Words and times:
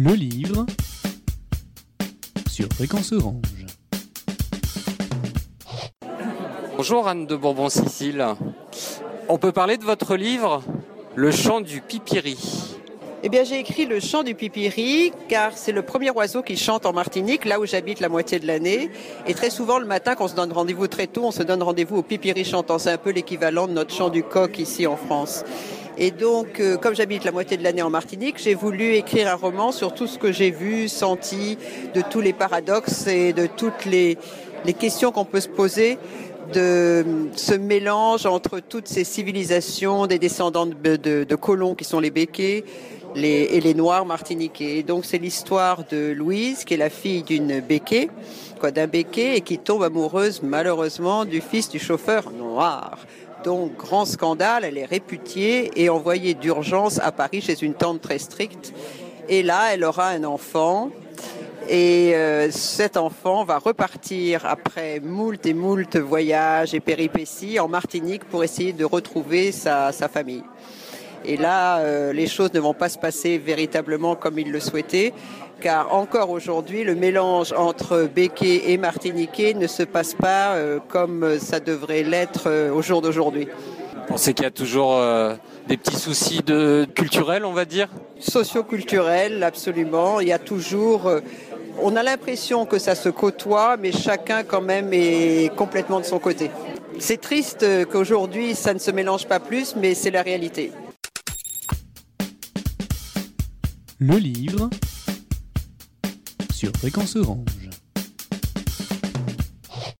Le 0.00 0.12
livre 0.12 0.64
sur 2.48 2.68
Fréquence 2.72 3.10
Orange. 3.10 3.66
Bonjour 6.76 7.08
Anne 7.08 7.26
de 7.26 7.34
Bourbon-Sicile. 7.34 8.24
On 9.28 9.38
peut 9.38 9.50
parler 9.50 9.76
de 9.76 9.82
votre 9.82 10.14
livre 10.14 10.62
Le 11.16 11.32
chant 11.32 11.60
du 11.60 11.80
pipiri. 11.80 12.38
Eh 13.24 13.28
bien, 13.28 13.42
j'ai 13.42 13.58
écrit 13.58 13.86
le 13.86 13.98
chant 13.98 14.22
du 14.22 14.36
pipiri 14.36 15.10
car 15.28 15.56
c'est 15.56 15.72
le 15.72 15.82
premier 15.82 16.10
oiseau 16.10 16.44
qui 16.44 16.56
chante 16.56 16.86
en 16.86 16.92
Martinique, 16.92 17.44
là 17.44 17.58
où 17.58 17.66
j'habite 17.66 17.98
la 17.98 18.08
moitié 18.08 18.38
de 18.38 18.46
l'année. 18.46 18.90
Et 19.26 19.34
très 19.34 19.50
souvent, 19.50 19.80
le 19.80 19.86
matin, 19.86 20.14
quand 20.14 20.26
on 20.26 20.28
se 20.28 20.36
donne 20.36 20.52
rendez-vous 20.52 20.86
très 20.86 21.08
tôt, 21.08 21.24
on 21.24 21.32
se 21.32 21.42
donne 21.42 21.60
rendez-vous 21.60 21.96
au 21.96 22.02
pipiri 22.04 22.44
chantant. 22.44 22.78
C'est 22.78 22.92
un 22.92 22.98
peu 22.98 23.10
l'équivalent 23.10 23.66
de 23.66 23.72
notre 23.72 23.92
chant 23.92 24.10
du 24.10 24.22
coq 24.22 24.60
ici 24.60 24.86
en 24.86 24.96
France. 24.96 25.42
Et 26.00 26.12
donc, 26.12 26.60
euh, 26.60 26.76
comme 26.76 26.94
j'habite 26.94 27.24
la 27.24 27.32
moitié 27.32 27.56
de 27.56 27.64
l'année 27.64 27.82
en 27.82 27.90
Martinique, 27.90 28.36
j'ai 28.38 28.54
voulu 28.54 28.94
écrire 28.94 29.28
un 29.28 29.34
roman 29.34 29.72
sur 29.72 29.94
tout 29.94 30.06
ce 30.06 30.16
que 30.16 30.30
j'ai 30.30 30.52
vu, 30.52 30.88
senti, 30.88 31.58
de 31.92 32.02
tous 32.02 32.20
les 32.20 32.32
paradoxes 32.32 33.08
et 33.08 33.32
de 33.32 33.46
toutes 33.46 33.84
les, 33.84 34.16
les 34.64 34.74
questions 34.74 35.10
qu'on 35.10 35.24
peut 35.24 35.40
se 35.40 35.48
poser 35.48 35.98
de 36.52 37.04
ce 37.34 37.54
mélange 37.54 38.26
entre 38.26 38.60
toutes 38.60 38.86
ces 38.86 39.02
civilisations 39.02 40.06
des 40.06 40.20
descendants 40.20 40.66
de, 40.66 40.96
de, 40.96 41.24
de 41.24 41.34
colons 41.34 41.74
qui 41.74 41.84
sont 41.84 42.00
les 42.00 42.10
béquets 42.10 42.64
les, 43.14 43.48
et 43.52 43.60
les 43.60 43.74
noirs 43.74 44.06
martiniquais. 44.06 44.78
Et 44.78 44.82
donc 44.82 45.04
c'est 45.04 45.18
l'histoire 45.18 45.84
de 45.90 46.12
Louise, 46.12 46.64
qui 46.64 46.74
est 46.74 46.78
la 46.78 46.90
fille 46.90 47.22
d'une 47.22 47.60
béquet, 47.60 48.08
quoi, 48.60 48.70
d'un 48.70 48.86
béquet, 48.86 49.36
et 49.36 49.40
qui 49.40 49.58
tombe 49.58 49.82
amoureuse 49.82 50.42
malheureusement 50.42 51.24
du 51.24 51.40
fils 51.40 51.68
du 51.68 51.78
chauffeur 51.78 52.30
noir. 52.30 52.98
Donc, 53.44 53.76
grand 53.76 54.04
scandale, 54.04 54.64
elle 54.64 54.78
est 54.78 54.84
réputiée 54.84 55.70
et 55.76 55.88
envoyée 55.88 56.34
d'urgence 56.34 56.98
à 56.98 57.12
Paris 57.12 57.40
chez 57.40 57.62
une 57.62 57.74
tante 57.74 58.00
très 58.00 58.18
stricte. 58.18 58.72
Et 59.28 59.42
là, 59.42 59.72
elle 59.72 59.84
aura 59.84 60.08
un 60.08 60.24
enfant. 60.24 60.90
Et 61.68 62.14
euh, 62.14 62.50
cet 62.50 62.96
enfant 62.96 63.44
va 63.44 63.58
repartir 63.58 64.46
après 64.46 65.00
moult 65.00 65.44
et 65.44 65.52
moult 65.52 65.96
voyages 65.96 66.72
et 66.72 66.80
péripéties 66.80 67.60
en 67.60 67.68
Martinique 67.68 68.24
pour 68.24 68.42
essayer 68.42 68.72
de 68.72 68.86
retrouver 68.86 69.52
sa, 69.52 69.92
sa 69.92 70.08
famille. 70.08 70.44
Et 71.24 71.36
là, 71.36 71.78
euh, 71.78 72.12
les 72.12 72.26
choses 72.26 72.52
ne 72.54 72.60
vont 72.60 72.74
pas 72.74 72.88
se 72.88 72.98
passer 72.98 73.38
véritablement 73.38 74.14
comme 74.14 74.38
il 74.38 74.50
le 74.50 74.60
souhaitait, 74.60 75.12
car 75.60 75.94
encore 75.94 76.30
aujourd'hui, 76.30 76.84
le 76.84 76.94
mélange 76.94 77.52
entre 77.52 78.08
béquet 78.12 78.70
et 78.70 78.78
martiniquais 78.78 79.54
ne 79.54 79.66
se 79.66 79.82
passe 79.82 80.14
pas 80.14 80.54
euh, 80.54 80.78
comme 80.88 81.38
ça 81.38 81.60
devrait 81.60 82.02
l'être 82.02 82.44
euh, 82.46 82.72
au 82.72 82.82
jour 82.82 83.02
d'aujourd'hui. 83.02 83.48
On 84.10 84.16
sait 84.16 84.32
qu'il 84.32 84.44
y 84.44 84.48
a 84.48 84.50
toujours 84.50 84.98
des 85.68 85.76
petits 85.76 85.96
soucis 85.96 86.40
de 86.42 86.86
culturels, 86.94 87.44
on 87.44 87.52
va 87.52 87.66
dire? 87.66 87.90
Socioculturel, 88.18 89.42
absolument. 89.42 90.20
Il 90.20 90.28
y 90.28 90.32
a 90.32 90.38
toujours. 90.38 91.10
on 91.82 91.94
a 91.94 92.02
l'impression 92.02 92.64
que 92.64 92.78
ça 92.78 92.94
se 92.94 93.10
côtoie, 93.10 93.76
mais 93.76 93.92
chacun 93.92 94.44
quand 94.44 94.62
même 94.62 94.94
est 94.94 95.54
complètement 95.56 96.00
de 96.00 96.06
son 96.06 96.18
côté. 96.18 96.50
C'est 96.98 97.20
triste 97.20 97.66
qu'aujourd'hui 97.92 98.54
ça 98.54 98.72
ne 98.72 98.78
se 98.78 98.90
mélange 98.90 99.26
pas 99.26 99.40
plus, 99.40 99.76
mais 99.76 99.92
c'est 99.92 100.10
la 100.10 100.22
réalité. 100.22 100.72
Le 104.00 104.16
livre 104.16 104.70
sur 106.52 106.70
Fréquence 106.76 107.16
Orange. 107.16 107.68